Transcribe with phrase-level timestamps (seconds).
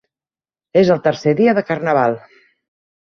[0.81, 2.17] És el tercer dia de Carnaval.